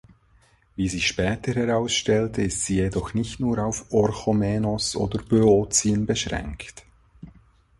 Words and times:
Wie 0.75 0.89
sich 0.89 1.05
später 1.05 1.53
herausstellte, 1.53 2.41
ist 2.41 2.65
sie 2.65 2.77
jedoch 2.77 3.13
nicht 3.13 3.39
nur 3.39 3.59
auf 3.59 3.91
Orchomenos 3.91 4.95
oder 4.95 5.21
Böotien 5.21 6.07
beschränkt. 6.07 6.83